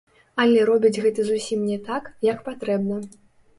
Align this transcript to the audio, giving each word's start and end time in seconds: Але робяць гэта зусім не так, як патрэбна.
Але 0.43 0.63
робяць 0.69 1.01
гэта 1.03 1.27
зусім 1.29 1.69
не 1.73 1.79
так, 1.91 2.11
як 2.31 2.43
патрэбна. 2.51 3.01